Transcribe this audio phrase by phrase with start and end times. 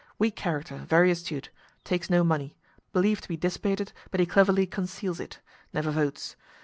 [0.17, 1.51] Weak character, very astute.
[1.83, 2.57] Takes no money.
[2.91, 5.37] Believed to be dissipated, but he cleverly conceals it.
[5.73, 6.35] Never votes.